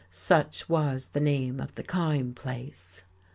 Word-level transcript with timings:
Such 0.09 0.67
was 0.67 1.09
the 1.09 1.19
name 1.19 1.59
of 1.59 1.75
the 1.75 1.83
Kyme 1.83 2.33
place.... 2.33 3.03